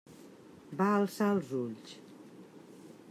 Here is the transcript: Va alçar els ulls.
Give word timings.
Va 0.79 0.87
alçar 1.01 1.27
els 1.35 1.53
ulls. 1.61 1.93